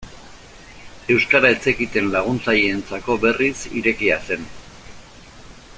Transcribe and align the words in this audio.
Euskara 1.15 1.51
ez 1.55 1.59
zekiten 1.71 2.09
laguntzaileentzako, 2.15 3.19
berriz, 3.27 3.55
irekia 3.83 4.19
zen. 4.31 4.49